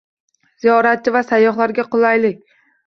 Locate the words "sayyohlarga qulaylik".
1.29-2.45